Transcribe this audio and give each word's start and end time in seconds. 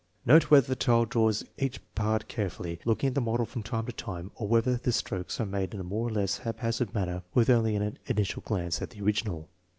Note 0.25 0.49
whether 0.49 0.65
the 0.65 0.75
child 0.75 1.09
draws 1.09 1.43
each 1.59 1.79
part 1.93 2.27
carefully, 2.27 2.79
look 2.85 3.03
ing 3.03 3.09
at 3.09 3.13
the 3.13 3.21
model 3.21 3.45
from 3.45 3.61
time 3.61 3.85
to 3.85 3.91
time, 3.91 4.31
or 4.33 4.47
whether 4.47 4.75
the 4.75 4.91
strokes 4.91 5.39
are 5.39 5.45
made 5.45 5.75
in 5.75 5.79
a 5.79 5.83
more 5.83 6.07
or 6.07 6.11
less 6.11 6.39
haphazard 6.39 6.91
manner 6.95 7.21
with 7.35 7.51
only 7.51 7.75
an 7.75 7.99
initial 8.07 8.41
glance 8.41 8.81
at 8.81 8.89
the 8.89 9.01
original. 9.03 9.47